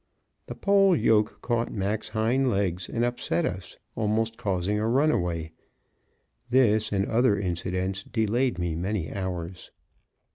The 0.47 0.55
pole 0.55 0.95
yoke 0.95 1.43
caught 1.43 1.71
Mac's 1.71 2.09
hind 2.09 2.49
legs 2.49 2.89
and 2.89 3.05
upset 3.05 3.45
us, 3.45 3.77
almost 3.95 4.35
causing 4.35 4.79
a 4.79 4.87
runaway. 4.87 5.51
This 6.49 6.91
and 6.91 7.05
other 7.05 7.39
incidents 7.39 8.03
delayed 8.03 8.57
me 8.57 8.73
many 8.75 9.13
hours. 9.13 9.69